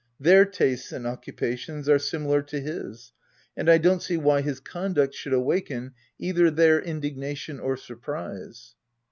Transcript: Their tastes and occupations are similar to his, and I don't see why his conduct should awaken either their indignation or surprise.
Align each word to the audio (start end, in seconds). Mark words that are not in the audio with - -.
Their 0.19 0.45
tastes 0.45 0.91
and 0.91 1.05
occupations 1.05 1.87
are 1.87 1.99
similar 1.99 2.41
to 2.41 2.59
his, 2.59 3.11
and 3.55 3.69
I 3.69 3.77
don't 3.77 4.01
see 4.01 4.17
why 4.17 4.41
his 4.41 4.59
conduct 4.59 5.13
should 5.13 5.31
awaken 5.31 5.91
either 6.17 6.49
their 6.49 6.81
indignation 6.81 7.59
or 7.59 7.77
surprise. 7.77 8.73